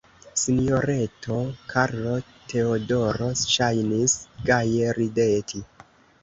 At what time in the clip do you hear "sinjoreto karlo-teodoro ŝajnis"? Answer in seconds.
0.43-4.17